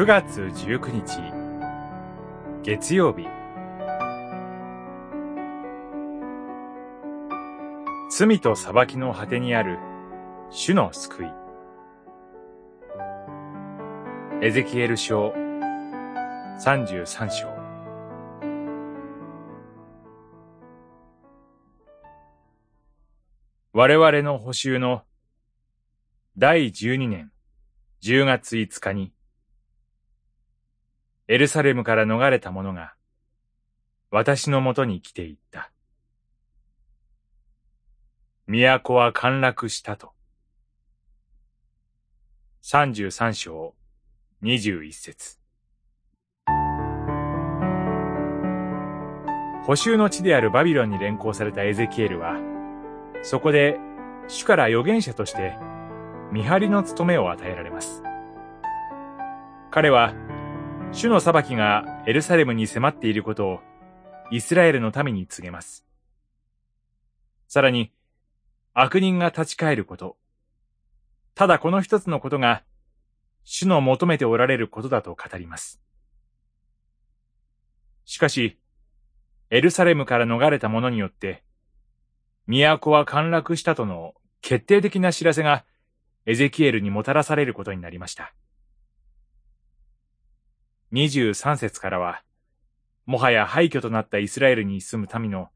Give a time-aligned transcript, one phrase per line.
[0.00, 1.20] 9月19日。
[2.62, 3.26] 月曜日。
[8.10, 9.78] 罪と裁きの果てにある
[10.48, 11.26] 主の救い。
[14.40, 15.34] エゼキエル書
[16.64, 17.48] 33章。
[23.74, 25.02] 我々の補修の
[26.38, 27.30] 第12年
[28.02, 29.12] 10月5日に、
[31.30, 32.94] エルサレムから逃れた者が、
[34.10, 35.70] 私のもとに来ていった。
[38.48, 40.10] 都は陥落したと。
[42.64, 43.76] 33章
[44.42, 45.38] 21節
[49.64, 52.40] 補修の地であるバビロンに連行されたエゼキエルは、
[53.22, 53.78] そこで
[54.26, 55.56] 主から預言者として
[56.32, 58.02] 見張りの務めを与えられます。
[59.70, 60.12] 彼は、
[60.92, 63.60] 主の裁きがエルサレムに迫っていることを
[64.32, 65.86] イスラエルの民に告げます。
[67.46, 67.92] さらに、
[68.74, 70.16] 悪人が立ち返ること。
[71.34, 72.64] ただこの一つのことが、
[73.44, 75.80] 主の求めておられることだと語ります。
[78.04, 78.58] しかし、
[79.50, 81.44] エルサレムから逃れた者によって、
[82.46, 85.64] 都は陥落したとの決定的な知らせが
[86.26, 88.34] エゼキエルにもたらされることになりました。
[90.92, 92.22] 23節からは、
[93.06, 95.50] もはや廃墟となったイスラエルに住む民の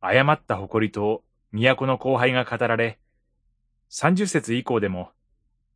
[0.00, 2.98] 誤った誇りと都の荒廃が語られ、
[3.90, 5.10] 30節以降でも、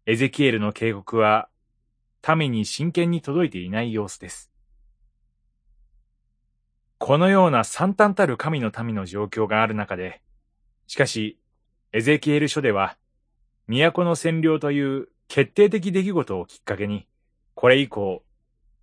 [0.06, 1.48] エゼキエルの警告は、
[2.36, 4.50] 民に真剣に届いていない様子です。
[6.98, 10.22] このような惨憺たる神の民の状況がある中で、
[10.86, 11.38] しかし、
[11.92, 12.96] エゼキエル書では、
[13.68, 17.06] 都の占領という決定的出来事をきっかけに、
[17.54, 18.24] これ以降、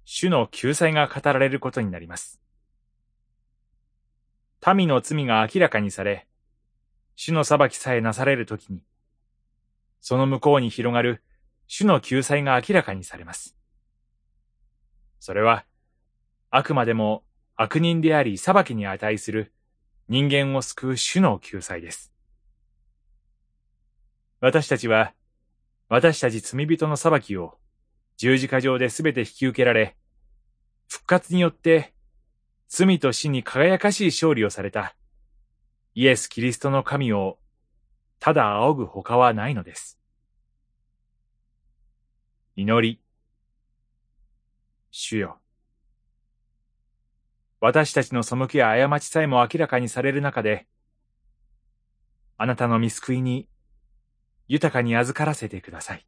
[0.05, 2.41] 主の救済が語られることになります。
[4.75, 6.27] 民の罪が明らかにされ、
[7.15, 8.81] 主の裁きさえなされるときに、
[10.01, 11.23] その向こうに広がる
[11.67, 13.57] 主の救済が明らかにされます。
[15.19, 15.65] それは、
[16.49, 17.23] あくまでも
[17.55, 19.53] 悪人であり裁きに値する
[20.09, 22.13] 人間を救う主の救済です。
[24.39, 25.13] 私たちは、
[25.87, 27.57] 私たち罪人の裁きを
[28.17, 29.95] 十字架上で全て引き受けられ、
[30.87, 31.93] 復活によって
[32.67, 34.95] 罪と死に輝かしい勝利をされた
[35.95, 37.37] イエス・キリストの神を
[38.19, 39.99] ただ仰ぐ他はないのです。
[42.55, 43.01] 祈り。
[44.91, 45.39] 主よ。
[47.59, 50.67] 私たちの背きや過ちさえも明らかにされる中で、
[52.37, 53.47] あなたの見救いに
[54.47, 56.05] 豊かに預からせてください。